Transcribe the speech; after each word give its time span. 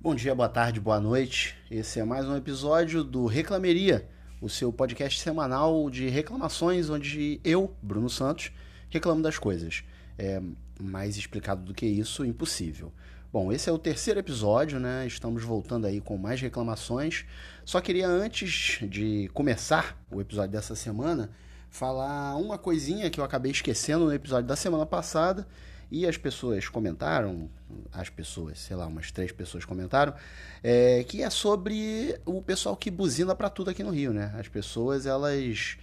Bom 0.00 0.14
dia, 0.14 0.32
boa 0.32 0.48
tarde, 0.48 0.80
boa 0.80 1.00
noite. 1.00 1.56
Esse 1.68 1.98
é 1.98 2.04
mais 2.04 2.24
um 2.24 2.36
episódio 2.36 3.02
do 3.02 3.26
Reclameria, 3.26 4.08
o 4.40 4.48
seu 4.48 4.72
podcast 4.72 5.18
semanal 5.18 5.90
de 5.90 6.08
reclamações, 6.08 6.88
onde 6.88 7.40
eu, 7.42 7.74
Bruno 7.82 8.08
Santos, 8.08 8.52
reclamo 8.88 9.20
das 9.20 9.38
coisas. 9.38 9.82
É 10.16 10.40
mais 10.80 11.16
explicado 11.16 11.64
do 11.64 11.74
que 11.74 11.84
isso, 11.84 12.24
impossível. 12.24 12.92
Bom, 13.32 13.52
esse 13.52 13.68
é 13.68 13.72
o 13.72 13.78
terceiro 13.78 14.20
episódio, 14.20 14.78
né? 14.78 15.04
Estamos 15.04 15.42
voltando 15.42 15.84
aí 15.84 16.00
com 16.00 16.16
mais 16.16 16.40
reclamações. 16.40 17.24
Só 17.64 17.80
queria, 17.80 18.06
antes 18.06 18.78
de 18.88 19.28
começar 19.34 20.00
o 20.12 20.20
episódio 20.20 20.52
dessa 20.52 20.76
semana, 20.76 21.28
falar 21.68 22.36
uma 22.36 22.56
coisinha 22.56 23.10
que 23.10 23.18
eu 23.18 23.24
acabei 23.24 23.50
esquecendo 23.50 24.04
no 24.04 24.12
episódio 24.12 24.46
da 24.46 24.54
semana 24.54 24.86
passada 24.86 25.44
e 25.90 26.06
as 26.06 26.16
pessoas 26.16 26.68
comentaram, 26.68 27.48
as 27.92 28.08
pessoas, 28.08 28.58
sei 28.58 28.76
lá, 28.76 28.86
umas 28.86 29.10
três 29.10 29.32
pessoas 29.32 29.64
comentaram, 29.64 30.14
é, 30.62 31.04
que 31.04 31.22
é 31.22 31.30
sobre 31.30 32.18
o 32.26 32.42
pessoal 32.42 32.76
que 32.76 32.90
buzina 32.90 33.34
para 33.34 33.48
tudo 33.48 33.70
aqui 33.70 33.82
no 33.82 33.90
Rio, 33.90 34.12
né? 34.12 34.34
As 34.38 34.48
pessoas, 34.48 35.06
elas. 35.06 35.76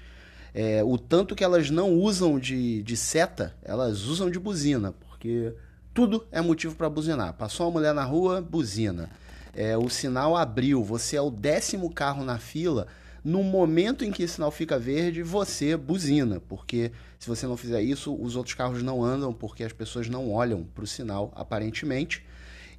É, 0.53 0.83
o 0.83 0.97
tanto 0.97 1.35
que 1.35 1.43
elas 1.43 1.69
não 1.69 1.93
usam 1.93 2.39
de, 2.39 2.81
de 2.83 2.95
seta, 2.95 3.53
elas 3.61 4.03
usam 4.03 4.29
de 4.29 4.39
buzina, 4.39 4.93
porque 4.93 5.53
tudo 5.93 6.25
é 6.31 6.39
motivo 6.39 6.75
para 6.75 6.89
buzinar. 6.89 7.33
Passou 7.33 7.65
uma 7.65 7.73
mulher 7.73 7.93
na 7.93 8.03
rua, 8.03 8.41
buzina. 8.41 9.09
É, 9.53 9.77
o 9.77 9.89
sinal 9.89 10.35
abriu, 10.35 10.83
você 10.83 11.15
é 11.15 11.21
o 11.21 11.31
décimo 11.31 11.93
carro 11.93 12.23
na 12.23 12.37
fila. 12.37 12.87
No 13.25 13.41
momento 13.41 14.05
em 14.05 14.11
que 14.11 14.23
o 14.23 14.29
sinal 14.29 14.51
fica 14.51 14.77
verde, 14.77 15.23
você 15.23 15.75
buzina, 15.75 16.39
porque 16.39 16.91
se 17.17 17.27
você 17.27 17.47
não 17.47 17.57
fizer 17.57 17.81
isso, 17.81 18.15
os 18.15 18.35
outros 18.35 18.53
carros 18.53 18.83
não 18.83 19.03
andam, 19.03 19.33
porque 19.33 19.63
as 19.63 19.73
pessoas 19.73 20.07
não 20.07 20.31
olham 20.31 20.63
para 20.63 20.83
o 20.83 20.87
sinal, 20.87 21.33
aparentemente, 21.35 22.23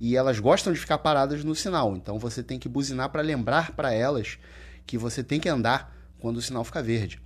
e 0.01 0.15
elas 0.15 0.39
gostam 0.39 0.73
de 0.73 0.79
ficar 0.79 0.99
paradas 0.99 1.43
no 1.43 1.53
sinal. 1.53 1.97
Então 1.97 2.17
você 2.17 2.45
tem 2.45 2.61
que 2.61 2.69
buzinar 2.69 3.11
para 3.11 3.23
lembrar 3.23 3.73
para 3.73 3.93
elas 3.93 4.39
que 4.87 4.97
você 4.97 5.25
tem 5.25 5.41
que 5.41 5.49
andar 5.49 5.93
quando 6.21 6.37
o 6.37 6.43
sinal 6.43 6.63
fica 6.63 6.81
verde. 6.81 7.21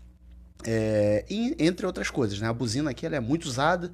É, 0.64 1.26
e, 1.28 1.54
entre 1.58 1.84
outras 1.84 2.08
coisas, 2.08 2.40
né? 2.40 2.48
A 2.48 2.54
buzina 2.54 2.90
aqui 2.90 3.04
é 3.04 3.20
muito 3.20 3.44
usada 3.44 3.92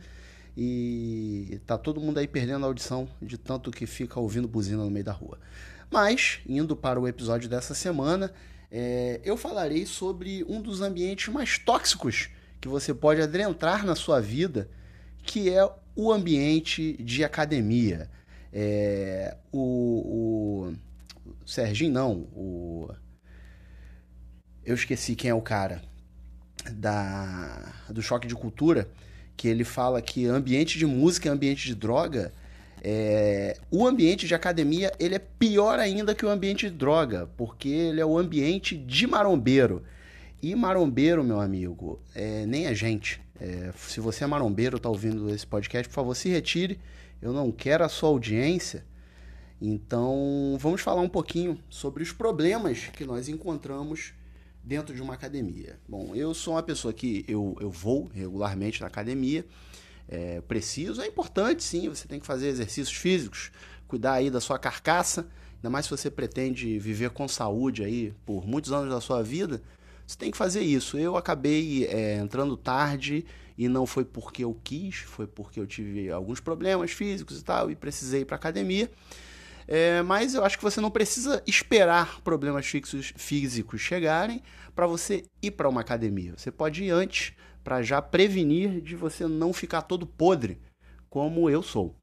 e 0.56 1.60
tá 1.66 1.76
todo 1.76 2.00
mundo 2.00 2.18
aí 2.18 2.28
perdendo 2.28 2.64
a 2.64 2.68
audição 2.68 3.08
de 3.20 3.36
tanto 3.36 3.72
que 3.72 3.86
fica 3.86 4.20
ouvindo 4.20 4.46
buzina 4.46 4.84
no 4.84 4.90
meio 4.90 5.04
da 5.04 5.12
rua. 5.12 5.40
Mas, 5.90 6.38
indo 6.48 6.76
para 6.76 7.00
o 7.00 7.08
episódio 7.08 7.48
dessa 7.48 7.74
semana, 7.74 8.32
é, 8.70 9.20
eu 9.24 9.36
falarei 9.36 9.86
sobre 9.86 10.44
um 10.48 10.60
dos 10.60 10.80
ambientes 10.80 11.32
mais 11.32 11.58
tóxicos 11.58 12.28
que 12.60 12.68
você 12.68 12.92
pode 12.92 13.20
adentrar 13.20 13.84
na 13.84 13.94
sua 13.94 14.20
vida, 14.20 14.68
que 15.22 15.50
é 15.50 15.68
o 15.94 16.12
ambiente 16.12 16.94
de 17.02 17.24
academia. 17.24 18.10
É, 18.52 19.36
o, 19.52 20.70
o 20.70 21.46
Serginho, 21.46 21.92
não, 21.92 22.12
o. 22.34 22.88
Eu 24.64 24.74
esqueci 24.74 25.14
quem 25.14 25.30
é 25.30 25.34
o 25.34 25.40
cara 25.40 25.80
da 26.72 27.72
do 27.88 28.02
choque 28.02 28.26
de 28.26 28.34
cultura, 28.34 28.90
que 29.36 29.46
ele 29.46 29.62
fala 29.62 30.02
que 30.02 30.26
ambiente 30.26 30.78
de 30.78 30.86
música 30.86 31.28
é 31.28 31.32
ambiente 31.32 31.66
de 31.66 31.74
droga. 31.74 32.32
É, 32.88 33.56
o 33.68 33.84
ambiente 33.84 34.28
de 34.28 34.34
academia 34.36 34.92
ele 35.00 35.16
é 35.16 35.18
pior 35.18 35.80
ainda 35.80 36.14
que 36.14 36.24
o 36.24 36.28
ambiente 36.28 36.70
de 36.70 36.76
droga, 36.76 37.28
porque 37.36 37.68
ele 37.68 38.00
é 38.00 38.06
o 38.06 38.16
ambiente 38.16 38.76
de 38.76 39.08
marombeiro. 39.08 39.82
E 40.40 40.54
marombeiro, 40.54 41.24
meu 41.24 41.40
amigo, 41.40 41.98
é, 42.14 42.46
nem 42.46 42.68
a 42.68 42.74
gente. 42.74 43.20
É, 43.40 43.72
se 43.76 43.98
você 43.98 44.22
é 44.22 44.26
marombeiro, 44.28 44.78
tá 44.78 44.88
ouvindo 44.88 45.28
esse 45.30 45.44
podcast, 45.44 45.88
por 45.88 45.96
favor, 45.96 46.14
se 46.14 46.28
retire. 46.28 46.78
Eu 47.20 47.32
não 47.32 47.50
quero 47.50 47.82
a 47.82 47.88
sua 47.88 48.08
audiência. 48.08 48.84
Então, 49.60 50.56
vamos 50.60 50.80
falar 50.80 51.00
um 51.00 51.08
pouquinho 51.08 51.58
sobre 51.68 52.04
os 52.04 52.12
problemas 52.12 52.84
que 52.92 53.04
nós 53.04 53.28
encontramos 53.28 54.14
dentro 54.62 54.94
de 54.94 55.02
uma 55.02 55.14
academia. 55.14 55.76
Bom, 55.88 56.14
eu 56.14 56.32
sou 56.32 56.54
uma 56.54 56.62
pessoa 56.62 56.94
que 56.94 57.24
eu, 57.26 57.56
eu 57.60 57.68
vou 57.68 58.08
regularmente 58.14 58.80
na 58.80 58.86
academia 58.86 59.44
é, 60.08 60.40
preciso. 60.40 61.00
É 61.02 61.06
importante, 61.06 61.62
sim, 61.62 61.88
você 61.88 62.06
tem 62.06 62.20
que 62.20 62.26
fazer 62.26 62.48
exercícios 62.48 62.96
físicos, 62.96 63.50
cuidar 63.86 64.14
aí 64.14 64.30
da 64.30 64.40
sua 64.40 64.58
carcaça, 64.58 65.26
ainda 65.56 65.70
mais 65.70 65.86
se 65.86 65.90
você 65.90 66.10
pretende 66.10 66.78
viver 66.78 67.10
com 67.10 67.26
saúde 67.26 67.84
aí 67.84 68.14
por 68.24 68.46
muitos 68.46 68.72
anos 68.72 68.90
da 68.90 69.00
sua 69.00 69.22
vida, 69.22 69.62
você 70.06 70.16
tem 70.16 70.30
que 70.30 70.36
fazer 70.36 70.60
isso. 70.60 70.96
Eu 70.98 71.16
acabei 71.16 71.86
é, 71.86 72.18
entrando 72.18 72.56
tarde 72.56 73.24
e 73.58 73.68
não 73.68 73.86
foi 73.86 74.04
porque 74.04 74.44
eu 74.44 74.56
quis, 74.62 74.96
foi 74.96 75.26
porque 75.26 75.58
eu 75.58 75.66
tive 75.66 76.10
alguns 76.10 76.40
problemas 76.40 76.92
físicos 76.92 77.40
e 77.40 77.44
tal 77.44 77.70
e 77.70 77.74
precisei 77.74 78.20
ir 78.20 78.24
para 78.24 78.36
academia. 78.36 78.90
É, 79.68 80.00
mas 80.02 80.34
eu 80.34 80.44
acho 80.44 80.56
que 80.56 80.64
você 80.64 80.80
não 80.80 80.90
precisa 80.90 81.42
esperar 81.46 82.20
problemas 82.20 82.66
fixos, 82.66 83.12
físicos 83.16 83.80
chegarem 83.80 84.42
para 84.74 84.86
você 84.86 85.24
ir 85.42 85.50
para 85.50 85.68
uma 85.68 85.80
academia. 85.80 86.34
Você 86.36 86.50
pode 86.50 86.84
ir 86.84 86.90
antes 86.90 87.32
para 87.64 87.82
já 87.82 88.00
prevenir 88.00 88.80
de 88.80 88.94
você 88.94 89.26
não 89.26 89.52
ficar 89.52 89.82
todo 89.82 90.06
podre, 90.06 90.60
como 91.10 91.50
eu 91.50 91.62
sou. 91.62 91.96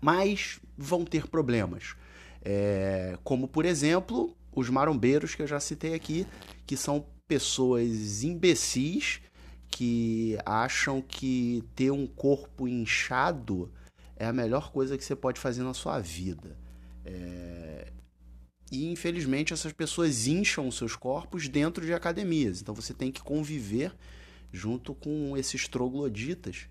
Mas 0.00 0.60
vão 0.76 1.04
ter 1.04 1.28
problemas. 1.28 1.94
É, 2.42 3.16
como, 3.22 3.46
por 3.46 3.64
exemplo, 3.64 4.36
os 4.52 4.68
marombeiros 4.68 5.34
que 5.34 5.42
eu 5.42 5.46
já 5.46 5.60
citei 5.60 5.94
aqui, 5.94 6.26
que 6.66 6.76
são 6.76 7.06
pessoas 7.28 8.24
imbecis 8.24 9.20
que 9.70 10.36
acham 10.44 11.00
que 11.00 11.62
ter 11.76 11.92
um 11.92 12.06
corpo 12.06 12.66
inchado 12.66 13.72
é 14.16 14.26
a 14.26 14.32
melhor 14.32 14.72
coisa 14.72 14.98
que 14.98 15.04
você 15.04 15.14
pode 15.14 15.38
fazer 15.38 15.62
na 15.62 15.72
sua 15.72 16.00
vida. 16.00 16.58
É... 17.04 17.92
E 18.70 18.86
infelizmente 18.90 19.52
essas 19.52 19.72
pessoas 19.72 20.26
incham 20.26 20.70
seus 20.70 20.94
corpos 20.94 21.48
dentro 21.48 21.84
de 21.84 21.92
academias. 21.92 22.60
Então 22.60 22.74
você 22.74 22.94
tem 22.94 23.10
que 23.10 23.20
conviver 23.20 23.92
junto 24.52 24.94
com 24.94 25.36
esses 25.36 25.66
trogloditas, 25.68 26.68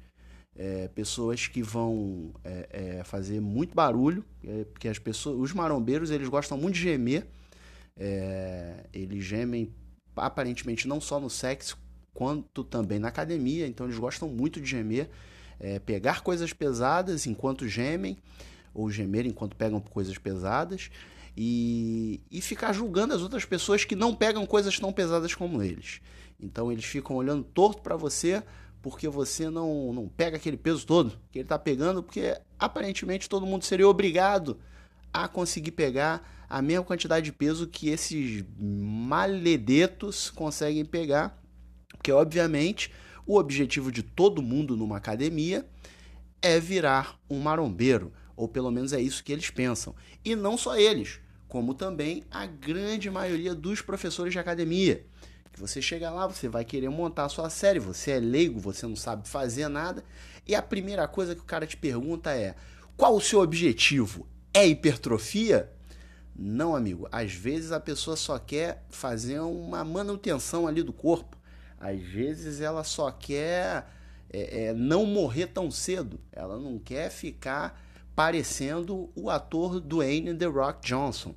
é, 0.56 0.88
pessoas 0.90 1.48
que 1.48 1.62
vão 1.62 2.34
é, 2.44 2.98
é, 3.00 3.04
fazer 3.04 3.40
muito 3.40 3.74
barulho, 3.74 4.26
é, 4.44 4.66
porque 4.66 4.88
as 4.88 5.00
pessoas, 5.00 5.40
os 5.40 5.54
marombeiros 5.54 6.12
eles 6.12 6.28
gostam 6.28 6.58
muito 6.58 6.76
de 6.76 6.82
gemer, 6.82 7.26
é, 7.98 8.86
eles 8.94 9.24
gemem 9.24 9.74
aparentemente 10.16 10.88
não 10.88 11.00
só 11.00 11.20
no 11.20 11.30
sexo 11.30 11.78
quanto 12.14 12.64
também 12.64 13.00
na 13.00 13.08
academia, 13.08 13.66
então 13.68 13.86
eles 13.86 13.98
gostam 13.98 14.28
muito 14.28 14.60
de 14.60 14.70
gemer, 14.70 15.10
é, 15.60 15.80
pegar 15.80 16.22
coisas 16.22 16.52
pesadas 16.52 17.26
enquanto 17.26 17.68
gemem 17.68 18.18
ou 18.74 18.90
gemer 18.90 19.26
enquanto 19.26 19.56
pegam 19.56 19.80
coisas 19.80 20.18
pesadas 20.18 20.90
e, 21.36 22.22
e 22.30 22.42
ficar 22.42 22.74
julgando 22.74 23.14
as 23.14 23.22
outras 23.22 23.46
pessoas 23.46 23.86
que 23.86 23.96
não 23.96 24.16
pegam 24.16 24.46
coisas 24.46 24.78
tão 24.80 24.92
pesadas 24.92 25.34
como 25.34 25.62
eles. 25.62 26.02
Então 26.40 26.72
eles 26.72 26.86
ficam 26.86 27.16
olhando 27.16 27.44
torto 27.44 27.82
para 27.82 27.96
você 27.96 28.44
porque 28.82 29.08
você 29.08 29.50
não, 29.50 29.94
não 29.94 30.08
pega 30.08 30.38
aquele 30.38 30.58
peso 30.58 30.86
todo 30.86 31.20
que 31.32 31.40
ele 31.40 31.46
está 31.46 31.60
pegando, 31.60 32.02
porque 32.02 32.40
aparentemente 32.58 33.30
todo 33.30 33.46
mundo 33.46 33.66
seria 33.66 33.88
obrigado 33.88 34.58
a 35.14 35.28
conseguir 35.28 35.72
pegar 35.72 36.46
a 36.50 36.62
mesma 36.62 36.84
quantidade 36.84 37.26
de 37.26 37.32
peso 37.32 37.68
que 37.68 37.90
esses 37.90 38.44
maledetos 38.58 40.30
conseguem 40.30 40.86
pegar, 40.86 41.38
porque 41.90 42.12
obviamente 42.12 42.92
o 43.26 43.38
objetivo 43.38 43.92
de 43.92 44.02
todo 44.02 44.42
mundo 44.42 44.76
numa 44.76 44.98
academia 44.98 45.66
é 46.42 46.60
virar 46.60 47.20
um 47.30 47.40
marombeiro, 47.40 48.12
ou 48.40 48.48
pelo 48.48 48.72
menos 48.72 48.94
é 48.94 49.02
isso 49.02 49.22
que 49.22 49.34
eles 49.34 49.50
pensam. 49.50 49.94
E 50.24 50.34
não 50.34 50.58
só 50.58 50.78
eles, 50.78 51.20
como 51.50 51.74
também 51.74 52.24
a 52.32 52.46
grande 52.46 53.12
maioria 53.12 53.54
dos 53.54 53.82
professores 53.82 54.32
de 54.32 54.40
academia. 54.40 55.06
Que 55.52 55.60
você 55.60 55.82
chega 55.82 56.10
lá, 56.10 56.26
você 56.26 56.48
vai 56.48 56.64
querer 56.64 56.88
montar 56.88 57.26
a 57.26 57.30
sua 57.30 57.50
série, 57.50 57.80
você 57.80 58.12
é 58.12 58.20
leigo, 58.20 58.58
você 58.58 58.88
não 58.88 58.96
sabe 58.96 59.28
fazer 59.28 59.68
nada, 59.68 60.06
e 60.48 60.56
a 60.56 60.62
primeira 60.62 61.06
coisa 61.06 61.36
que 61.36 61.42
o 61.42 61.46
cara 61.46 61.68
te 61.68 61.76
pergunta 61.76 62.32
é: 62.32 62.56
qual 62.96 63.14
o 63.14 63.20
seu 63.20 63.42
objetivo? 63.42 64.26
É 64.54 64.66
hipertrofia? 64.66 65.70
Não, 66.34 66.74
amigo. 66.74 67.10
Às 67.12 67.34
vezes 67.34 67.74
a 67.74 67.80
pessoa 67.80 68.16
só 68.16 68.40
quer 68.40 68.86
fazer 68.90 69.42
uma 69.42 69.84
manutenção 69.84 70.66
ali 70.66 70.82
do 70.82 70.94
corpo. 70.94 71.38
Às 71.78 72.00
vezes 72.00 72.62
ela 72.62 72.86
só 72.86 73.12
quer 73.12 73.86
é, 74.32 74.68
é, 74.68 74.74
não 74.74 75.06
morrer 75.06 75.48
tão 75.48 75.70
cedo. 75.70 76.22
Ela 76.32 76.58
não 76.58 76.80
quer 76.80 77.10
ficar 77.10 77.89
parecendo 78.20 79.10
o 79.16 79.30
ator 79.30 79.80
Dwayne 79.80 80.36
The 80.36 80.48
Rock 80.48 80.86
Johnson. 80.86 81.34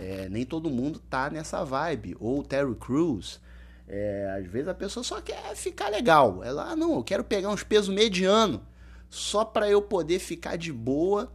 É, 0.00 0.28
nem 0.28 0.44
todo 0.44 0.68
mundo 0.68 0.98
tá 0.98 1.30
nessa 1.30 1.62
vibe. 1.62 2.16
Ou 2.18 2.42
Terry 2.42 2.74
Crews. 2.74 3.40
É, 3.86 4.34
às 4.36 4.50
vezes 4.50 4.66
a 4.66 4.74
pessoa 4.74 5.04
só 5.04 5.20
quer 5.20 5.54
ficar 5.54 5.88
legal. 5.88 6.42
Ela, 6.42 6.72
ah, 6.72 6.74
não, 6.74 6.96
eu 6.96 7.04
quero 7.04 7.22
pegar 7.22 7.50
uns 7.50 7.62
pesos 7.62 7.94
mediano 7.94 8.60
só 9.08 9.44
para 9.44 9.70
eu 9.70 9.80
poder 9.80 10.18
ficar 10.18 10.56
de 10.56 10.72
boa 10.72 11.32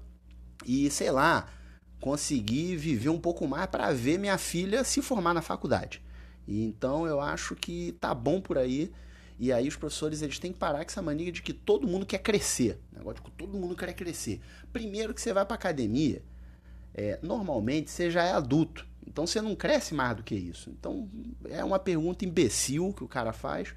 e, 0.65 0.91
sei 0.91 1.09
lá, 1.09 1.47
conseguir 2.01 2.75
viver 2.75 3.07
um 3.07 3.19
pouco 3.19 3.47
mais 3.47 3.67
para 3.67 3.93
ver 3.93 4.19
minha 4.19 4.37
filha 4.37 4.83
se 4.83 5.01
formar 5.01 5.33
na 5.33 5.41
faculdade. 5.41 6.03
E 6.45 6.65
então 6.65 7.07
eu 7.07 7.21
acho 7.21 7.55
que 7.55 7.93
tá 7.93 8.13
bom 8.13 8.41
por 8.41 8.57
aí. 8.57 8.91
E 9.41 9.51
aí 9.51 9.67
os 9.67 9.75
professores 9.75 10.21
eles 10.21 10.37
têm 10.37 10.53
que 10.53 10.59
parar 10.59 10.85
com 10.85 10.91
essa 10.91 11.01
mania 11.01 11.31
de 11.31 11.41
que 11.41 11.51
todo 11.51 11.87
mundo 11.87 12.05
quer 12.05 12.19
crescer. 12.19 12.79
Negócio 12.95 13.15
de 13.15 13.21
que 13.23 13.31
todo 13.31 13.57
mundo 13.57 13.75
quer 13.75 13.91
crescer. 13.91 14.39
Primeiro 14.71 15.15
que 15.15 15.19
você 15.19 15.33
vai 15.33 15.43
para 15.43 15.55
academia, 15.55 16.21
é, 16.93 17.17
normalmente 17.23 17.89
você 17.89 18.11
já 18.11 18.23
é 18.23 18.33
adulto. 18.33 18.85
Então 19.03 19.25
você 19.25 19.41
não 19.41 19.55
cresce 19.55 19.95
mais 19.95 20.15
do 20.15 20.21
que 20.21 20.35
isso. 20.35 20.69
Então 20.69 21.09
é 21.49 21.63
uma 21.63 21.79
pergunta 21.79 22.23
imbecil 22.23 22.93
que 22.93 23.03
o 23.03 23.07
cara 23.07 23.33
faz, 23.33 23.73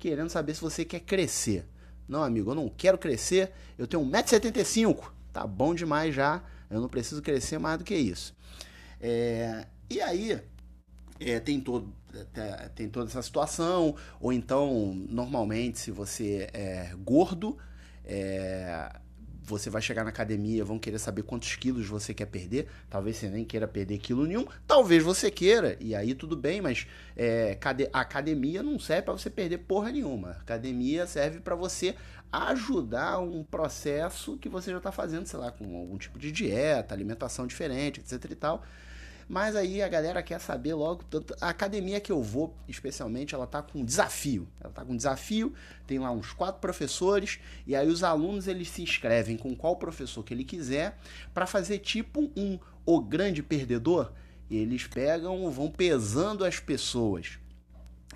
querendo 0.00 0.30
saber 0.30 0.52
se 0.56 0.60
você 0.60 0.84
quer 0.84 0.98
crescer. 0.98 1.64
Não, 2.08 2.24
amigo, 2.24 2.50
eu 2.50 2.56
não 2.56 2.68
quero 2.68 2.98
crescer, 2.98 3.52
eu 3.78 3.86
tenho 3.86 4.04
1,75m, 4.04 5.12
tá 5.32 5.46
bom 5.46 5.76
demais 5.76 6.12
já, 6.12 6.42
eu 6.68 6.80
não 6.80 6.88
preciso 6.88 7.22
crescer 7.22 7.58
mais 7.58 7.78
do 7.78 7.84
que 7.84 7.94
isso. 7.94 8.34
É, 9.00 9.68
e 9.88 10.00
aí, 10.00 10.42
é, 11.20 11.38
tem, 11.38 11.60
todo, 11.60 11.94
tem 12.74 12.88
toda 12.88 13.08
essa 13.08 13.22
situação, 13.22 13.96
ou 14.20 14.32
então, 14.32 14.94
normalmente, 15.08 15.78
se 15.78 15.90
você 15.90 16.48
é 16.52 16.94
gordo, 17.04 17.56
é, 18.04 18.90
você 19.44 19.68
vai 19.68 19.82
chegar 19.82 20.04
na 20.04 20.10
academia, 20.10 20.64
vão 20.64 20.78
querer 20.78 20.98
saber 20.98 21.22
quantos 21.22 21.54
quilos 21.56 21.86
você 21.86 22.14
quer 22.14 22.26
perder. 22.26 22.66
Talvez 22.88 23.16
você 23.16 23.28
nem 23.28 23.44
queira 23.44 23.68
perder 23.68 23.98
quilo 23.98 24.26
nenhum, 24.26 24.46
talvez 24.66 25.02
você 25.02 25.30
queira, 25.30 25.76
e 25.80 25.94
aí 25.94 26.14
tudo 26.14 26.34
bem, 26.36 26.60
mas 26.62 26.86
é, 27.16 27.58
a 27.92 28.00
academia 28.00 28.62
não 28.62 28.78
serve 28.78 29.02
para 29.02 29.12
você 29.12 29.28
perder 29.28 29.58
porra 29.58 29.92
nenhuma. 29.92 30.30
A 30.30 30.40
academia 30.40 31.06
serve 31.06 31.40
para 31.40 31.54
você 31.54 31.94
ajudar 32.32 33.20
um 33.20 33.44
processo 33.44 34.36
que 34.38 34.48
você 34.48 34.70
já 34.70 34.78
está 34.78 34.90
fazendo, 34.90 35.26
sei 35.26 35.38
lá, 35.38 35.52
com 35.52 35.76
algum 35.76 35.96
tipo 35.98 36.18
de 36.18 36.32
dieta, 36.32 36.94
alimentação 36.94 37.46
diferente, 37.46 38.00
etc 38.00 38.30
e 38.30 38.34
tal. 38.34 38.64
Mas 39.28 39.56
aí 39.56 39.82
a 39.82 39.88
galera 39.88 40.22
quer 40.22 40.40
saber 40.40 40.74
logo. 40.74 41.02
Tanto, 41.04 41.34
a 41.40 41.48
academia 41.48 42.00
que 42.00 42.12
eu 42.12 42.22
vou, 42.22 42.54
especialmente, 42.68 43.34
ela 43.34 43.46
tá 43.46 43.62
com 43.62 43.84
desafio. 43.84 44.48
Ela 44.60 44.72
tá 44.72 44.84
com 44.84 44.96
desafio, 44.96 45.52
tem 45.86 45.98
lá 45.98 46.10
uns 46.10 46.32
quatro 46.32 46.60
professores, 46.60 47.38
e 47.66 47.74
aí 47.74 47.88
os 47.88 48.02
alunos 48.02 48.46
eles 48.46 48.68
se 48.68 48.82
inscrevem 48.82 49.36
com 49.36 49.54
qual 49.54 49.76
professor 49.76 50.22
que 50.22 50.34
ele 50.34 50.44
quiser 50.44 50.98
para 51.32 51.46
fazer 51.46 51.78
tipo 51.78 52.30
um 52.36 52.58
o 52.84 53.00
grande 53.00 53.42
perdedor. 53.42 54.12
Eles 54.50 54.86
pegam, 54.86 55.50
vão 55.50 55.70
pesando 55.70 56.44
as 56.44 56.60
pessoas 56.60 57.38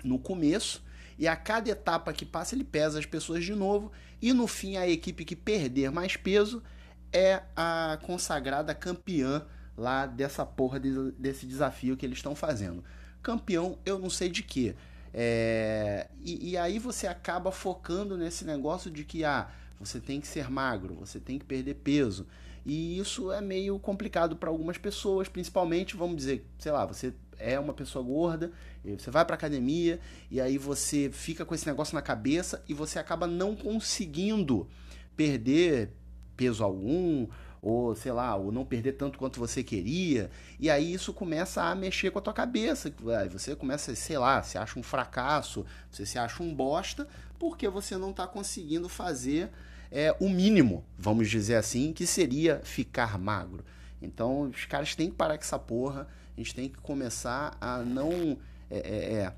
no 0.03 0.19
começo, 0.19 0.83
e 1.17 1.27
a 1.27 1.35
cada 1.35 1.69
etapa 1.69 2.13
que 2.13 2.25
passa 2.25 2.55
ele 2.55 2.63
pesa 2.63 2.99
as 2.99 3.05
pessoas 3.05 3.43
de 3.43 3.53
novo, 3.53 3.91
e 4.21 4.31
no 4.31 4.47
fim 4.47 4.77
a 4.77 4.87
equipe 4.87 5.25
que 5.25 5.35
perder 5.35 5.91
mais 5.91 6.15
peso 6.15 6.63
é 7.11 7.41
a 7.55 7.97
consagrada 8.03 8.73
campeã 8.73 9.45
lá 9.79 10.05
dessa 10.05 10.45
porra 10.45 10.79
de, 10.79 11.11
desse 11.13 11.45
desafio 11.45 11.95
que 11.95 12.05
eles 12.05 12.17
estão 12.17 12.35
fazendo. 12.35 12.83
Campeão, 13.23 13.77
eu 13.85 13.97
não 13.97 14.09
sei 14.09 14.29
de 14.29 14.43
quê. 14.43 14.75
É, 15.13 16.07
e, 16.21 16.51
e, 16.51 16.57
aí 16.57 16.77
você 16.77 17.07
acaba 17.07 17.51
focando 17.51 18.15
nesse 18.15 18.45
negócio 18.45 18.91
de 18.91 19.03
que 19.03 19.23
ah, 19.23 19.49
você 19.79 19.99
tem 19.99 20.21
que 20.21 20.27
ser 20.27 20.51
magro, 20.51 20.93
você 20.93 21.19
tem 21.19 21.39
que 21.39 21.45
perder 21.45 21.75
peso. 21.75 22.27
E 22.65 22.99
isso 22.99 23.31
é 23.31 23.41
meio 23.41 23.79
complicado 23.79 24.35
para 24.35 24.49
algumas 24.49 24.77
pessoas, 24.77 25.27
principalmente, 25.27 25.95
vamos 25.95 26.17
dizer, 26.17 26.45
sei 26.59 26.71
lá, 26.71 26.85
você 26.85 27.13
é 27.39 27.57
uma 27.57 27.73
pessoa 27.73 28.03
gorda, 28.03 28.51
você 28.83 29.09
vai 29.09 29.23
para 29.25 29.35
academia 29.35 29.99
e 30.29 30.41
aí 30.41 30.57
você 30.57 31.09
fica 31.11 31.45
com 31.45 31.55
esse 31.55 31.65
negócio 31.65 31.95
na 31.95 32.01
cabeça 32.01 32.61
e 32.67 32.73
você 32.73 32.99
acaba 32.99 33.25
não 33.25 33.55
conseguindo 33.55 34.67
perder 35.15 35.93
peso 36.35 36.63
algum 36.63 37.27
ou 37.61 37.95
sei 37.95 38.11
lá, 38.11 38.35
ou 38.35 38.51
não 38.51 38.65
perder 38.65 38.93
tanto 38.93 39.17
quanto 39.17 39.39
você 39.39 39.63
queria. 39.63 40.29
E 40.59 40.69
aí 40.69 40.93
isso 40.93 41.13
começa 41.13 41.63
a 41.63 41.75
mexer 41.75 42.11
com 42.11 42.19
a 42.19 42.21
tua 42.21 42.33
cabeça. 42.33 42.93
Você 43.31 43.55
começa, 43.55 43.93
sei 43.95 44.17
lá, 44.17 44.41
se 44.43 44.57
acha 44.57 44.79
um 44.79 44.83
fracasso, 44.83 45.65
você 45.91 46.05
se 46.05 46.17
acha 46.17 46.41
um 46.41 46.53
bosta, 46.53 47.07
porque 47.37 47.67
você 47.67 47.97
não 47.97 48.11
está 48.11 48.27
conseguindo 48.27 48.87
fazer 48.89 49.49
é, 49.91 50.15
o 50.19 50.29
mínimo, 50.29 50.85
vamos 50.97 51.29
dizer 51.29 51.55
assim, 51.55 51.93
que 51.93 52.05
seria 52.05 52.61
ficar 52.63 53.17
magro. 53.17 53.63
Então 54.01 54.43
os 54.43 54.65
caras 54.65 54.95
têm 54.95 55.09
que 55.09 55.15
parar 55.15 55.37
com 55.37 55.43
essa 55.43 55.59
porra, 55.59 56.07
a 56.35 56.39
gente 56.39 56.55
tem 56.55 56.69
que 56.69 56.77
começar 56.77 57.57
a 57.59 57.79
não. 57.79 58.37
É, 58.71 58.77
é, 58.77 59.13
é 59.13 59.33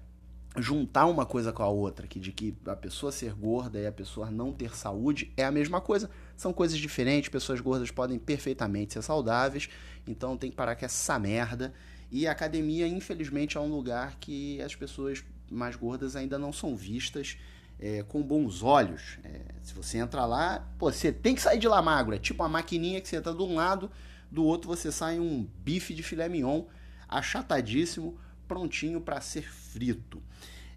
juntar 0.57 1.05
uma 1.05 1.25
coisa 1.25 1.53
com 1.53 1.63
a 1.63 1.69
outra, 1.69 2.07
que 2.07 2.19
de 2.19 2.31
que 2.31 2.53
a 2.65 2.75
pessoa 2.75 3.11
ser 3.11 3.33
gorda 3.33 3.79
e 3.79 3.87
a 3.87 3.91
pessoa 3.91 4.29
não 4.29 4.51
ter 4.51 4.75
saúde 4.75 5.31
é 5.37 5.45
a 5.45 5.51
mesma 5.51 5.79
coisa. 5.79 6.09
São 6.35 6.51
coisas 6.51 6.77
diferentes, 6.77 7.29
pessoas 7.29 7.61
gordas 7.61 7.89
podem 7.89 8.19
perfeitamente 8.19 8.93
ser 8.93 9.01
saudáveis, 9.01 9.69
então 10.05 10.35
tem 10.35 10.49
que 10.49 10.55
parar 10.55 10.75
com 10.75 10.85
essa 10.85 11.17
merda. 11.17 11.73
E 12.11 12.27
a 12.27 12.31
academia, 12.31 12.85
infelizmente, 12.85 13.57
é 13.57 13.61
um 13.61 13.69
lugar 13.69 14.17
que 14.19 14.61
as 14.61 14.75
pessoas 14.75 15.23
mais 15.49 15.75
gordas 15.77 16.15
ainda 16.15 16.37
não 16.37 16.51
são 16.51 16.75
vistas 16.75 17.37
é, 17.79 18.03
com 18.03 18.21
bons 18.21 18.61
olhos. 18.61 19.19
É, 19.23 19.41
se 19.63 19.73
você 19.73 19.99
entra 19.99 20.25
lá, 20.25 20.67
pô, 20.77 20.91
você 20.91 21.13
tem 21.13 21.33
que 21.33 21.41
sair 21.41 21.59
de 21.59 21.67
lá 21.67 21.81
magro. 21.81 22.13
É 22.13 22.19
tipo 22.19 22.43
uma 22.43 22.49
maquininha 22.49 22.99
que 22.99 23.07
você 23.07 23.15
entra 23.15 23.33
de 23.33 23.41
um 23.41 23.55
lado, 23.55 23.89
do 24.29 24.43
outro 24.43 24.67
você 24.67 24.91
sai 24.91 25.19
um 25.19 25.47
bife 25.63 25.93
de 25.93 26.03
filé 26.03 26.27
mignon 26.27 26.63
achatadíssimo, 27.07 28.17
prontinho 28.51 28.99
para 28.99 29.21
ser 29.21 29.49
frito. 29.49 30.21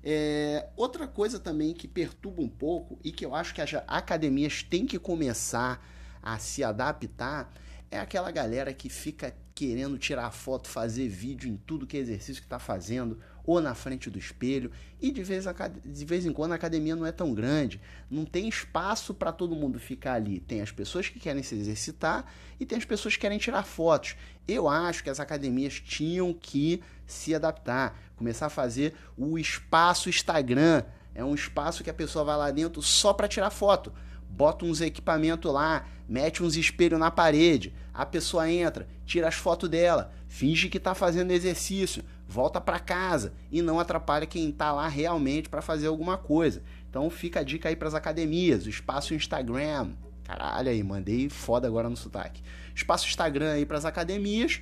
É, 0.01 0.69
outra 0.77 1.09
coisa 1.09 1.41
também 1.41 1.75
que 1.75 1.89
perturba 1.89 2.41
um 2.41 2.49
pouco 2.49 3.01
e 3.03 3.11
que 3.11 3.27
eu 3.27 3.35
acho 3.35 3.53
que 3.53 3.61
as 3.61 3.75
academias 3.89 4.63
têm 4.63 4.87
que 4.87 4.97
começar 4.97 5.85
a 6.23 6.39
se 6.39 6.63
adaptar 6.63 7.53
é 7.91 7.99
aquela 7.99 8.31
galera 8.31 8.73
que 8.73 8.89
fica 8.89 9.35
querendo 9.57 9.99
tirar 9.99 10.31
foto, 10.31 10.69
fazer 10.69 11.09
vídeo 11.09 11.51
em 11.51 11.57
tudo 11.57 11.85
que 11.85 11.97
é 11.97 12.01
exercício 12.01 12.41
que 12.41 12.47
está 12.47 12.61
fazendo, 12.61 13.19
ou 13.47 13.61
na 13.61 13.75
frente 13.75 14.09
do 14.09 14.19
espelho. 14.19 14.71
E 15.01 15.11
de 15.11 15.23
vez, 15.23 15.45
de 15.85 16.05
vez 16.05 16.27
em 16.27 16.33
quando 16.33 16.53
a 16.53 16.55
academia 16.55 16.97
não 16.97 17.07
é 17.07 17.13
tão 17.13 17.35
grande, 17.35 17.81
não 18.11 18.25
tem 18.25 18.49
espaço 18.49 19.13
para 19.13 19.33
todo 19.33 19.55
mundo 19.55 19.79
ficar 19.79 20.15
ali. 20.15 20.41
Tem 20.41 20.61
as 20.61 20.73
pessoas 20.73 21.09
que 21.09 21.21
querem 21.21 21.43
se 21.43 21.55
exercitar 21.55 22.25
e 22.59 22.65
tem 22.65 22.79
as 22.79 22.85
pessoas 22.85 23.15
que 23.15 23.21
querem 23.21 23.39
tirar 23.39 23.65
fotos. 23.65 24.17
Eu 24.49 24.69
acho 24.69 25.03
que 25.05 25.11
as 25.11 25.21
academias 25.21 25.81
tinham 25.81 26.33
que 26.33 26.83
se 27.07 27.35
adaptar, 27.35 27.99
começar 28.17 28.47
a 28.47 28.51
fazer 28.51 28.95
o 29.17 29.39
espaço 29.39 30.09
Instagram. 30.09 30.83
É 31.15 31.25
um 31.25 31.35
espaço 31.35 31.85
que 31.85 31.91
a 31.91 31.95
pessoa 31.95 32.25
vai 32.25 32.37
lá 32.37 32.51
dentro 32.51 32.81
só 32.83 33.13
para 33.13 33.29
tirar 33.29 33.51
foto. 33.51 33.93
Bota 34.29 34.65
uns 34.65 34.81
equipamentos 34.81 35.53
lá, 35.53 35.87
mete 36.09 36.43
uns 36.43 36.57
espelhos 36.57 36.99
na 36.99 37.11
parede. 37.11 37.73
A 37.93 38.05
pessoa 38.05 38.51
entra, 38.51 38.89
tira 39.07 39.29
as 39.29 39.37
fotos 39.37 39.69
dela, 39.69 40.13
finge 40.27 40.69
que 40.69 40.79
está 40.79 40.93
fazendo 40.93 41.31
exercício, 41.31 42.03
volta 42.27 42.61
para 42.61 42.79
casa 42.79 43.33
e 43.51 43.63
não 43.63 43.79
atrapalha 43.79 44.27
quem 44.27 44.49
está 44.49 44.73
lá 44.73 44.89
realmente 44.89 45.49
para 45.49 45.63
fazer 45.63 45.87
alguma 45.87 46.17
coisa. 46.17 46.63
Então 46.89 47.09
fica 47.11 47.41
a 47.41 47.43
dica 47.43 47.69
aí 47.69 47.77
para 47.77 47.89
as 47.89 47.95
academias, 47.95 48.67
o 48.67 48.71
espaço 48.71 49.15
Instagram. 49.15 49.93
Caralho 50.25 50.71
aí, 50.71 50.83
mandei 50.83 51.29
foda 51.29 51.67
agora 51.67 51.89
no 51.89 51.97
sotaque. 51.97 52.43
Espaço 52.75 53.07
Instagram 53.07 53.53
aí 53.53 53.67
para 53.67 53.77
as 53.77 53.85
academias, 53.85 54.61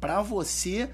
para 0.00 0.20
você 0.20 0.90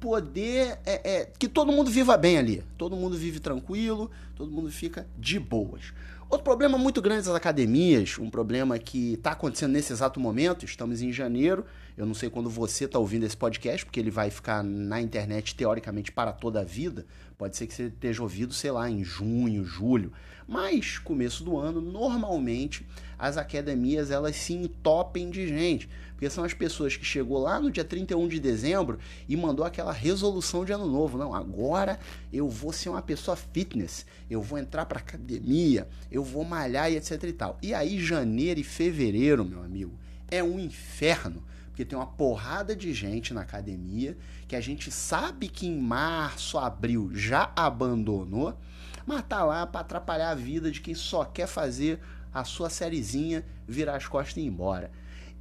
poder 0.00 0.78
é, 0.84 1.20
é, 1.20 1.32
que 1.38 1.48
todo 1.48 1.72
mundo 1.72 1.90
viva 1.90 2.16
bem 2.16 2.36
ali, 2.36 2.62
todo 2.76 2.94
mundo 2.94 3.16
vive 3.16 3.40
tranquilo, 3.40 4.10
todo 4.34 4.50
mundo 4.50 4.70
fica 4.70 5.06
de 5.18 5.38
boas. 5.38 5.92
Outro 6.28 6.44
problema 6.44 6.76
muito 6.76 7.00
grande 7.00 7.26
das 7.26 7.34
academias, 7.34 8.18
um 8.18 8.28
problema 8.28 8.78
que 8.78 9.14
está 9.14 9.32
acontecendo 9.32 9.72
nesse 9.72 9.92
exato 9.92 10.18
momento, 10.18 10.64
estamos 10.64 11.00
em 11.00 11.12
janeiro, 11.12 11.64
eu 11.96 12.04
não 12.04 12.14
sei 12.14 12.28
quando 12.28 12.50
você 12.50 12.86
está 12.86 12.98
ouvindo 12.98 13.24
esse 13.24 13.36
podcast, 13.36 13.84
porque 13.84 14.00
ele 14.00 14.10
vai 14.10 14.28
ficar 14.28 14.64
na 14.64 15.00
internet 15.00 15.54
teoricamente 15.54 16.10
para 16.10 16.32
toda 16.32 16.60
a 16.60 16.64
vida. 16.64 17.06
Pode 17.38 17.56
ser 17.56 17.66
que 17.66 17.74
você 17.74 17.84
esteja 17.84 18.22
ouvido, 18.22 18.52
sei 18.52 18.72
lá, 18.72 18.90
em 18.90 19.04
junho, 19.04 19.64
julho. 19.64 20.12
Mas 20.46 20.98
começo 20.98 21.44
do 21.44 21.56
ano, 21.56 21.80
normalmente 21.80 22.86
as 23.18 23.36
academias 23.36 24.10
elas 24.10 24.36
se 24.36 24.52
entopem 24.52 25.30
de 25.30 25.46
gente, 25.46 25.88
porque 26.12 26.28
são 26.28 26.44
as 26.44 26.52
pessoas 26.52 26.96
que 26.96 27.04
chegou 27.04 27.38
lá 27.38 27.60
no 27.60 27.70
dia 27.70 27.84
31 27.84 28.28
de 28.28 28.38
dezembro 28.38 28.98
e 29.28 29.36
mandou 29.36 29.64
aquela 29.64 29.92
resolução 29.92 30.64
de 30.64 30.72
ano 30.72 30.86
novo. 30.86 31.16
Não, 31.16 31.32
agora 31.32 31.98
eu 32.32 32.48
vou 32.48 32.72
ser 32.72 32.90
uma 32.90 33.00
pessoa 33.00 33.36
fitness, 33.36 34.04
eu 34.28 34.42
vou 34.42 34.58
entrar 34.58 34.84
para 34.84 34.98
academia, 34.98 35.88
eu 36.10 36.22
vou 36.22 36.44
malhar 36.44 36.92
e 36.92 36.96
etc 36.96 37.22
e 37.22 37.32
tal. 37.32 37.58
E 37.62 37.72
aí 37.72 37.98
janeiro 37.98 38.60
e 38.60 38.64
fevereiro, 38.64 39.44
meu 39.44 39.62
amigo, 39.62 39.92
é 40.30 40.42
um 40.42 40.58
inferno 40.58 41.42
porque 41.74 41.84
tem 41.84 41.98
uma 41.98 42.06
porrada 42.06 42.76
de 42.76 42.94
gente 42.94 43.34
na 43.34 43.40
academia 43.40 44.16
que 44.46 44.54
a 44.54 44.60
gente 44.60 44.92
sabe 44.92 45.48
que 45.48 45.66
em 45.66 45.76
março, 45.76 46.56
abril 46.56 47.10
já 47.12 47.50
abandonou, 47.56 48.56
mas 49.04 49.24
tá 49.24 49.42
lá 49.42 49.66
para 49.66 49.80
atrapalhar 49.80 50.30
a 50.30 50.34
vida 50.36 50.70
de 50.70 50.80
quem 50.80 50.94
só 50.94 51.24
quer 51.24 51.48
fazer 51.48 51.98
a 52.32 52.44
sua 52.44 52.70
sériezinha, 52.70 53.44
virar 53.66 53.96
as 53.96 54.06
costas 54.06 54.36
e 54.36 54.42
ir 54.42 54.46
embora. 54.46 54.88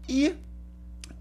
E 0.09 0.35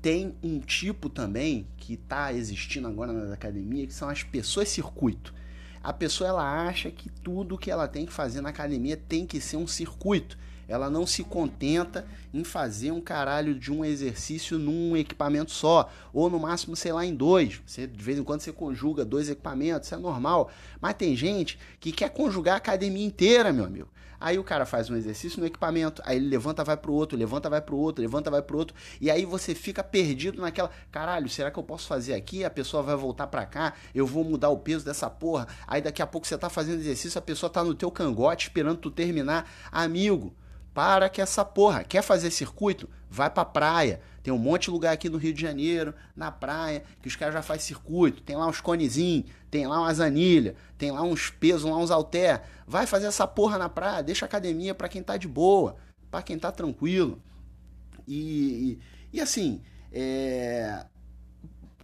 tem 0.00 0.34
um 0.42 0.58
tipo 0.60 1.10
também 1.10 1.66
que 1.76 1.92
está 1.92 2.32
existindo 2.32 2.88
agora 2.88 3.12
nas 3.12 3.30
academias, 3.30 3.88
que 3.88 3.94
são 3.94 4.08
as 4.08 4.22
pessoas 4.22 4.70
circuito. 4.70 5.34
A 5.82 5.92
pessoa 5.92 6.28
ela 6.28 6.66
acha 6.66 6.90
que 6.90 7.08
tudo 7.08 7.58
que 7.58 7.70
ela 7.70 7.88
tem 7.88 8.06
que 8.06 8.12
fazer 8.12 8.40
na 8.40 8.50
academia 8.50 8.96
tem 8.96 9.26
que 9.26 9.40
ser 9.40 9.56
um 9.56 9.66
circuito. 9.66 10.38
Ela 10.68 10.88
não 10.88 11.06
se 11.06 11.24
contenta 11.24 12.06
em 12.32 12.44
fazer 12.44 12.92
um 12.92 13.00
caralho 13.00 13.54
de 13.54 13.72
um 13.72 13.84
exercício 13.84 14.58
num 14.58 14.96
equipamento 14.96 15.50
só, 15.50 15.90
ou 16.12 16.30
no 16.30 16.38
máximo, 16.38 16.76
sei 16.76 16.92
lá, 16.92 17.04
em 17.04 17.14
dois. 17.14 17.60
Você, 17.66 17.86
de 17.86 18.02
vez 18.02 18.16
em 18.18 18.22
quando 18.22 18.40
você 18.40 18.52
conjuga 18.52 19.04
dois 19.04 19.28
equipamentos, 19.28 19.88
isso 19.88 19.94
é 19.94 19.98
normal. 19.98 20.50
Mas 20.80 20.94
tem 20.94 21.16
gente 21.16 21.58
que 21.80 21.90
quer 21.90 22.10
conjugar 22.10 22.54
a 22.54 22.58
academia 22.58 23.04
inteira, 23.04 23.52
meu 23.52 23.64
amigo. 23.64 23.88
Aí 24.22 24.38
o 24.38 24.44
cara 24.44 24.64
faz 24.64 24.88
um 24.88 24.94
exercício 24.94 25.40
no 25.40 25.46
equipamento, 25.46 26.00
aí 26.06 26.16
ele 26.16 26.28
levanta, 26.28 26.62
vai 26.62 26.76
pro 26.76 26.92
outro, 26.92 27.18
levanta, 27.18 27.50
vai 27.50 27.60
pro 27.60 27.76
outro, 27.76 28.00
levanta, 28.00 28.30
vai 28.30 28.40
pro 28.40 28.56
outro, 28.56 28.76
e 29.00 29.10
aí 29.10 29.24
você 29.24 29.52
fica 29.52 29.82
perdido 29.82 30.40
naquela, 30.40 30.70
caralho, 30.92 31.28
será 31.28 31.50
que 31.50 31.58
eu 31.58 31.62
posso 31.64 31.88
fazer 31.88 32.14
aqui? 32.14 32.44
A 32.44 32.50
pessoa 32.50 32.84
vai 32.84 32.94
voltar 32.94 33.26
para 33.26 33.44
cá, 33.44 33.74
eu 33.92 34.06
vou 34.06 34.22
mudar 34.22 34.48
o 34.50 34.58
peso 34.58 34.84
dessa 34.84 35.10
porra. 35.10 35.48
Aí 35.66 35.82
daqui 35.82 36.00
a 36.00 36.06
pouco 36.06 36.24
você 36.24 36.38
tá 36.38 36.48
fazendo 36.48 36.78
exercício, 36.78 37.18
a 37.18 37.22
pessoa 37.22 37.50
tá 37.50 37.64
no 37.64 37.74
teu 37.74 37.90
cangote 37.90 38.46
esperando 38.46 38.78
tu 38.78 38.92
terminar. 38.92 39.50
Amigo, 39.72 40.32
para 40.74 41.08
que 41.08 41.20
essa 41.20 41.44
porra. 41.44 41.84
Quer 41.84 42.02
fazer 42.02 42.30
circuito? 42.30 42.88
Vai 43.10 43.30
pra 43.30 43.44
praia. 43.44 44.00
Tem 44.22 44.32
um 44.32 44.38
monte 44.38 44.64
de 44.64 44.70
lugar 44.70 44.92
aqui 44.92 45.08
no 45.08 45.18
Rio 45.18 45.34
de 45.34 45.42
Janeiro, 45.42 45.92
na 46.14 46.30
praia, 46.30 46.84
que 47.00 47.08
os 47.08 47.16
caras 47.16 47.34
já 47.34 47.42
fazem 47.42 47.66
circuito. 47.66 48.22
Tem 48.22 48.36
lá 48.36 48.46
uns 48.46 48.60
conezinhos, 48.60 49.26
tem 49.50 49.66
lá 49.66 49.80
umas 49.80 49.98
anilhas, 49.98 50.54
tem 50.78 50.92
lá 50.92 51.02
uns 51.02 51.28
pesos, 51.28 51.68
lá 51.68 51.76
uns 51.76 51.90
alter. 51.90 52.40
Vai 52.66 52.86
fazer 52.86 53.06
essa 53.06 53.26
porra 53.26 53.58
na 53.58 53.68
praia, 53.68 54.02
deixa 54.02 54.24
academia 54.24 54.74
para 54.74 54.88
quem 54.88 55.02
tá 55.02 55.16
de 55.16 55.26
boa, 55.26 55.76
para 56.10 56.22
quem 56.22 56.38
tá 56.38 56.52
tranquilo. 56.52 57.20
E, 58.06 58.78
e, 59.12 59.16
e 59.16 59.20
assim, 59.20 59.60
é, 59.92 60.86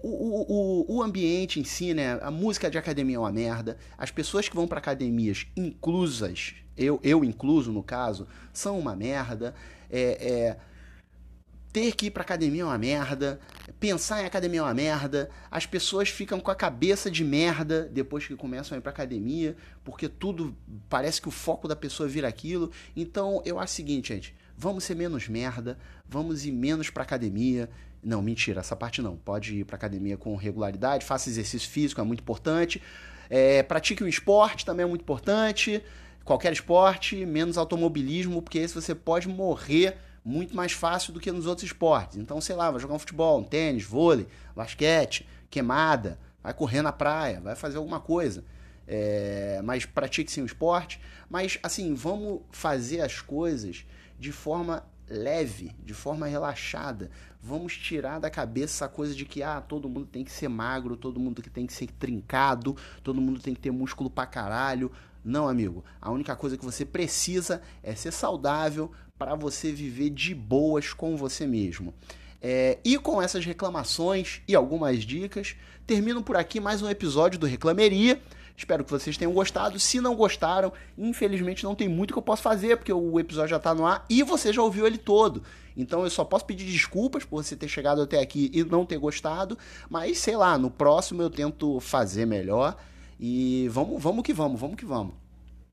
o, 0.02 0.86
o, 0.88 0.96
o 0.96 1.02
ambiente 1.02 1.60
em 1.60 1.64
si, 1.64 1.94
né? 1.94 2.18
A 2.22 2.30
música 2.30 2.70
de 2.70 2.78
academia 2.78 3.16
é 3.16 3.18
uma 3.18 3.32
merda. 3.32 3.76
As 3.96 4.10
pessoas 4.10 4.48
que 4.48 4.54
vão 4.54 4.66
para 4.66 4.78
academias 4.78 5.46
inclusas, 5.56 6.54
eu, 6.76 7.00
eu 7.02 7.24
incluso 7.24 7.72
no 7.72 7.82
caso, 7.82 8.26
são 8.52 8.78
uma 8.78 8.94
merda. 8.94 9.54
É, 9.90 10.00
é, 10.20 10.56
ter 11.72 11.94
que 11.94 12.06
ir 12.06 12.10
pra 12.10 12.22
academia 12.22 12.62
é 12.62 12.64
uma 12.64 12.78
merda. 12.78 13.40
Pensar 13.78 14.22
em 14.22 14.26
academia 14.26 14.60
é 14.60 14.62
uma 14.62 14.74
merda. 14.74 15.30
As 15.50 15.66
pessoas 15.66 16.08
ficam 16.08 16.40
com 16.40 16.50
a 16.50 16.54
cabeça 16.54 17.10
de 17.10 17.24
merda 17.24 17.88
depois 17.92 18.26
que 18.26 18.34
começam 18.36 18.74
a 18.74 18.78
ir 18.78 18.82
pra 18.82 18.90
academia, 18.90 19.56
porque 19.84 20.08
tudo 20.08 20.56
parece 20.88 21.20
que 21.20 21.28
o 21.28 21.32
foco 21.32 21.68
da 21.68 21.76
pessoa 21.76 22.08
vira 22.08 22.28
aquilo. 22.28 22.70
Então 22.96 23.42
eu 23.44 23.58
acho 23.58 23.72
o 23.72 23.76
seguinte, 23.76 24.14
gente. 24.14 24.34
Vamos 24.60 24.82
ser 24.82 24.96
menos 24.96 25.28
merda, 25.28 25.78
vamos 26.08 26.44
ir 26.44 26.50
menos 26.50 26.90
pra 26.90 27.04
academia, 27.04 27.70
não, 28.02 28.22
mentira, 28.22 28.60
essa 28.60 28.76
parte 28.76 29.02
não. 29.02 29.16
Pode 29.16 29.58
ir 29.58 29.64
para 29.64 29.76
academia 29.76 30.16
com 30.16 30.34
regularidade, 30.36 31.04
faça 31.04 31.28
exercício 31.28 31.68
físico, 31.68 32.00
é 32.00 32.04
muito 32.04 32.20
importante. 32.20 32.82
É, 33.28 33.62
pratique 33.62 34.02
um 34.02 34.08
esporte, 34.08 34.64
também 34.64 34.84
é 34.84 34.88
muito 34.88 35.02
importante. 35.02 35.82
Qualquer 36.24 36.52
esporte, 36.52 37.24
menos 37.26 37.58
automobilismo, 37.58 38.42
porque 38.42 38.58
esse 38.58 38.74
você 38.74 38.94
pode 38.94 39.28
morrer 39.28 39.96
muito 40.24 40.54
mais 40.54 40.72
fácil 40.72 41.12
do 41.12 41.20
que 41.20 41.32
nos 41.32 41.46
outros 41.46 41.66
esportes. 41.66 42.18
Então, 42.18 42.40
sei 42.40 42.54
lá, 42.54 42.70
vai 42.70 42.80
jogar 42.80 42.94
um 42.94 42.98
futebol, 42.98 43.40
um 43.40 43.44
tênis, 43.44 43.84
vôlei, 43.84 44.26
basquete, 44.54 45.26
queimada, 45.48 46.18
vai 46.42 46.52
correr 46.52 46.82
na 46.82 46.92
praia, 46.92 47.40
vai 47.40 47.56
fazer 47.56 47.78
alguma 47.78 48.00
coisa. 48.00 48.44
É, 48.86 49.60
mas 49.64 49.84
pratique 49.84 50.30
sim 50.30 50.42
o 50.42 50.46
esporte. 50.46 51.00
Mas, 51.28 51.58
assim, 51.62 51.94
vamos 51.94 52.40
fazer 52.50 53.00
as 53.00 53.20
coisas 53.20 53.84
de 54.18 54.32
forma 54.32 54.84
leve, 55.08 55.74
de 55.84 55.94
forma 55.94 56.26
relaxada. 56.26 57.10
Vamos 57.42 57.76
tirar 57.76 58.18
da 58.18 58.28
cabeça 58.30 58.84
essa 58.84 58.88
coisa 58.88 59.14
de 59.14 59.24
que 59.24 59.42
ah, 59.42 59.60
todo 59.60 59.88
mundo 59.88 60.06
tem 60.06 60.24
que 60.24 60.30
ser 60.30 60.48
magro, 60.48 60.96
todo 60.96 61.20
mundo 61.20 61.42
tem 61.42 61.66
que 61.66 61.72
ser 61.72 61.88
trincado, 61.98 62.76
todo 63.02 63.20
mundo 63.20 63.40
tem 63.40 63.54
que 63.54 63.60
ter 63.60 63.70
músculo 63.70 64.10
pra 64.10 64.26
caralho. 64.26 64.90
Não, 65.24 65.48
amigo. 65.48 65.84
A 66.00 66.10
única 66.10 66.34
coisa 66.36 66.56
que 66.56 66.64
você 66.64 66.84
precisa 66.84 67.62
é 67.82 67.94
ser 67.94 68.12
saudável 68.12 68.90
para 69.18 69.34
você 69.34 69.72
viver 69.72 70.10
de 70.10 70.34
boas 70.34 70.92
com 70.92 71.16
você 71.16 71.46
mesmo. 71.46 71.92
É, 72.40 72.78
e 72.84 72.96
com 72.98 73.20
essas 73.20 73.44
reclamações 73.44 74.42
e 74.46 74.54
algumas 74.54 75.02
dicas, 75.02 75.56
termino 75.86 76.22
por 76.22 76.36
aqui 76.36 76.60
mais 76.60 76.82
um 76.82 76.88
episódio 76.88 77.38
do 77.38 77.46
Reclameria. 77.46 78.20
Espero 78.58 78.82
que 78.82 78.90
vocês 78.90 79.16
tenham 79.16 79.32
gostado. 79.32 79.78
Se 79.78 80.00
não 80.00 80.16
gostaram, 80.16 80.72
infelizmente 80.98 81.62
não 81.62 81.76
tem 81.76 81.86
muito 81.86 82.12
que 82.12 82.18
eu 82.18 82.22
possa 82.22 82.42
fazer, 82.42 82.76
porque 82.76 82.92
o 82.92 83.20
episódio 83.20 83.50
já 83.50 83.56
está 83.56 83.72
no 83.72 83.86
ar 83.86 84.04
e 84.10 84.24
você 84.24 84.52
já 84.52 84.60
ouviu 84.60 84.84
ele 84.84 84.98
todo. 84.98 85.44
Então 85.76 86.02
eu 86.02 86.10
só 86.10 86.24
posso 86.24 86.44
pedir 86.44 86.64
desculpas 86.64 87.24
por 87.24 87.40
você 87.40 87.54
ter 87.54 87.68
chegado 87.68 88.02
até 88.02 88.20
aqui 88.20 88.50
e 88.52 88.64
não 88.64 88.84
ter 88.84 88.98
gostado, 88.98 89.56
mas 89.88 90.18
sei 90.18 90.36
lá, 90.36 90.58
no 90.58 90.72
próximo 90.72 91.22
eu 91.22 91.30
tento 91.30 91.78
fazer 91.78 92.26
melhor. 92.26 92.76
E 93.20 93.68
vamos, 93.70 94.02
vamos 94.02 94.24
que 94.24 94.32
vamos, 94.32 94.60
vamos 94.60 94.76
que 94.76 94.84
vamos. 94.84 95.14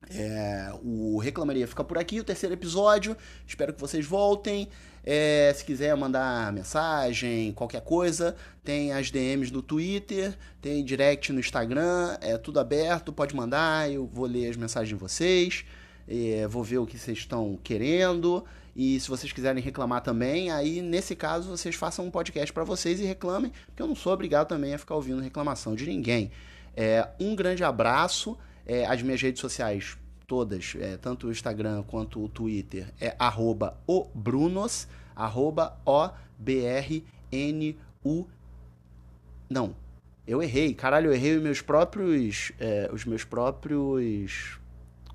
É, 0.09 0.71
o 0.83 1.17
Reclamaria 1.17 1.67
fica 1.67 1.83
por 1.83 1.97
aqui, 1.97 2.19
o 2.19 2.23
terceiro 2.23 2.53
episódio. 2.53 3.15
Espero 3.47 3.73
que 3.73 3.81
vocês 3.81 4.05
voltem. 4.05 4.67
É, 5.03 5.53
se 5.55 5.63
quiser 5.63 5.95
mandar 5.95 6.51
mensagem, 6.51 7.53
qualquer 7.53 7.81
coisa, 7.81 8.35
tem 8.63 8.91
as 8.91 9.11
DMs 9.11 9.53
no 9.53 9.61
Twitter, 9.61 10.35
tem 10.59 10.83
direct 10.83 11.31
no 11.31 11.39
Instagram, 11.39 12.17
é 12.21 12.37
tudo 12.39 12.59
aberto, 12.59 13.13
pode 13.13 13.35
mandar, 13.35 13.91
eu 13.91 14.07
vou 14.07 14.25
ler 14.25 14.49
as 14.49 14.57
mensagens 14.57 14.89
de 14.89 14.95
vocês, 14.95 15.63
é, 16.07 16.47
vou 16.47 16.63
ver 16.63 16.79
o 16.79 16.87
que 16.87 16.97
vocês 16.97 17.19
estão 17.19 17.59
querendo. 17.63 18.43
E 18.75 18.99
se 18.99 19.07
vocês 19.07 19.31
quiserem 19.31 19.63
reclamar 19.63 20.01
também, 20.01 20.51
aí 20.51 20.81
nesse 20.81 21.15
caso 21.15 21.55
vocês 21.55 21.75
façam 21.75 22.05
um 22.05 22.11
podcast 22.11 22.51
para 22.51 22.63
vocês 22.63 22.99
e 22.99 23.05
reclamem, 23.05 23.51
porque 23.67 23.81
eu 23.81 23.87
não 23.87 23.95
sou 23.95 24.11
obrigado 24.11 24.47
também 24.47 24.73
a 24.73 24.77
ficar 24.77 24.95
ouvindo 24.95 25.21
reclamação 25.21 25.75
de 25.75 25.85
ninguém. 25.85 26.31
É, 26.75 27.07
um 27.19 27.35
grande 27.35 27.63
abraço. 27.63 28.37
É, 28.65 28.85
as 28.85 29.01
minhas 29.01 29.21
redes 29.21 29.39
sociais 29.41 29.97
todas, 30.27 30.75
é, 30.79 30.97
tanto 30.97 31.27
o 31.27 31.31
Instagram 31.31 31.83
quanto 31.83 32.23
o 32.23 32.27
Twitter, 32.27 32.91
é 32.99 33.15
arroba 33.19 33.77
o 33.87 34.05
Brunos, 34.13 34.87
arroba 35.15 35.77
O-B-R-N-U. 35.85 36.97
Não, 39.49 39.75
eu 40.27 40.41
errei, 40.41 40.73
caralho, 40.73 41.11
eu 41.11 41.13
errei 41.13 41.37
os 41.37 41.43
meus 41.43 41.61
próprios. 41.61 42.51
É, 42.59 42.89
os 42.91 43.05
meus 43.05 43.23
próprios. 43.23 44.57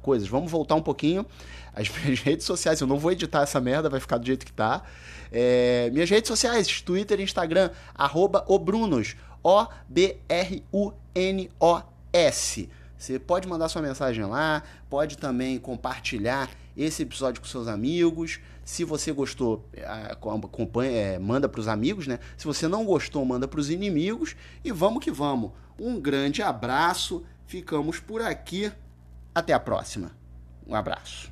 coisas. 0.00 0.28
Vamos 0.28 0.50
voltar 0.50 0.76
um 0.76 0.82
pouquinho. 0.82 1.26
As 1.74 1.88
minhas 1.98 2.20
redes 2.20 2.46
sociais, 2.46 2.80
eu 2.80 2.86
não 2.86 2.98
vou 2.98 3.10
editar 3.12 3.42
essa 3.42 3.60
merda, 3.60 3.90
vai 3.90 4.00
ficar 4.00 4.18
do 4.18 4.26
jeito 4.26 4.46
que 4.46 4.52
tá. 4.52 4.84
É, 5.32 5.90
minhas 5.92 6.08
redes 6.08 6.28
sociais, 6.28 6.80
Twitter 6.80 7.18
e 7.20 7.24
Instagram, 7.24 7.70
arroba 7.94 8.44
Brunos, 8.60 9.16
O-B-R-U-N-O-S. 9.42 9.80
Você 13.00 13.18
pode 13.18 13.48
mandar 13.48 13.70
sua 13.70 13.80
mensagem 13.80 14.22
lá, 14.26 14.62
pode 14.90 15.16
também 15.16 15.58
compartilhar 15.58 16.50
esse 16.76 17.02
episódio 17.02 17.40
com 17.40 17.48
seus 17.48 17.66
amigos. 17.66 18.40
Se 18.62 18.84
você 18.84 19.10
gostou, 19.10 19.66
acompanha, 20.44 20.92
é, 20.92 21.18
manda 21.18 21.48
para 21.48 21.62
os 21.62 21.66
amigos, 21.66 22.06
né? 22.06 22.18
Se 22.36 22.44
você 22.44 22.68
não 22.68 22.84
gostou, 22.84 23.24
manda 23.24 23.48
para 23.48 23.58
os 23.58 23.70
inimigos. 23.70 24.36
E 24.62 24.70
vamos 24.70 25.02
que 25.02 25.10
vamos. 25.10 25.50
Um 25.78 25.98
grande 25.98 26.42
abraço. 26.42 27.24
Ficamos 27.46 27.98
por 27.98 28.20
aqui. 28.20 28.70
Até 29.34 29.54
a 29.54 29.58
próxima. 29.58 30.12
Um 30.66 30.74
abraço. 30.74 31.29